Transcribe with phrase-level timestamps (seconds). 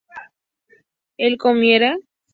[1.17, 1.95] ¿él comiera?